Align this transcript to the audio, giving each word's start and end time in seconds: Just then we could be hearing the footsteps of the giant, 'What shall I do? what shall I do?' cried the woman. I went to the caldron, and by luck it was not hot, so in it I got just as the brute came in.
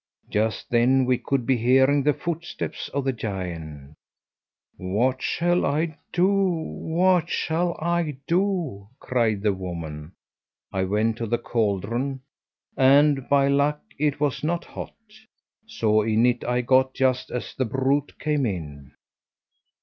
Just 0.31 0.67
then 0.71 1.05
we 1.05 1.19
could 1.19 1.45
be 1.45 1.57
hearing 1.57 2.01
the 2.01 2.11
footsteps 2.15 2.89
of 2.89 3.03
the 3.03 3.13
giant, 3.13 3.93
'What 4.77 5.21
shall 5.21 5.63
I 5.63 5.95
do? 6.11 6.25
what 6.27 7.29
shall 7.29 7.77
I 7.79 8.17
do?' 8.25 8.87
cried 8.99 9.43
the 9.43 9.53
woman. 9.53 10.13
I 10.73 10.85
went 10.85 11.17
to 11.17 11.27
the 11.27 11.37
caldron, 11.37 12.21
and 12.75 13.29
by 13.29 13.47
luck 13.47 13.79
it 13.99 14.19
was 14.19 14.43
not 14.43 14.65
hot, 14.65 14.95
so 15.67 16.01
in 16.01 16.25
it 16.25 16.43
I 16.45 16.61
got 16.61 16.95
just 16.95 17.29
as 17.29 17.53
the 17.53 17.65
brute 17.65 18.17
came 18.17 18.43
in. 18.47 18.93